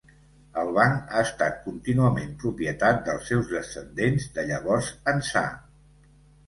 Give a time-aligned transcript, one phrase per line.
[0.61, 5.47] El banc ha estat contínuament propietat dels seus descendents de llavors ençà.